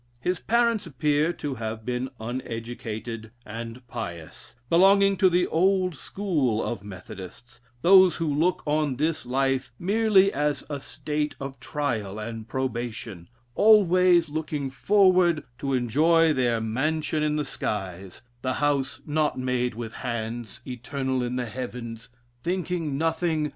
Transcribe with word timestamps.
His 0.19 0.39
parents 0.39 0.87
appear 0.87 1.31
to 1.33 1.53
have 1.53 1.85
been 1.85 2.09
uneducated 2.19 3.29
and 3.45 3.85
pious; 3.87 4.55
belonging 4.67 5.15
to 5.17 5.29
the 5.29 5.45
old 5.45 5.95
school 5.95 6.63
of 6.63 6.83
Methodists, 6.83 7.61
those 7.83 8.15
who 8.15 8.25
look 8.25 8.63
on 8.65 8.95
this 8.95 9.27
life 9.27 9.71
merely 9.77 10.33
as 10.33 10.63
a 10.71 10.79
state 10.79 11.35
of 11.39 11.59
trial 11.59 12.17
and 12.17 12.47
probation; 12.47 13.29
always 13.53 14.27
looking 14.27 14.71
forward 14.71 15.43
to 15.59 15.75
enjoy 15.75 16.33
their 16.33 16.59
mansion 16.59 17.21
in 17.21 17.35
the 17.35 17.45
skies 17.45 18.23
the 18.41 18.53
house 18.53 19.01
not 19.05 19.37
made 19.37 19.75
with 19.75 19.93
hands 19.93 20.61
eternal 20.65 21.21
in 21.21 21.35
the 21.35 21.45
heavens, 21.45 22.09
thinking 22.41 22.97
nothing 22.97 23.49